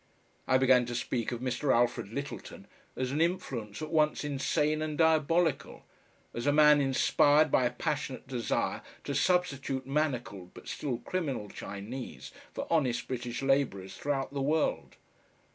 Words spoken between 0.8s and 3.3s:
to speak of Mr. Alfred Lyttelton as an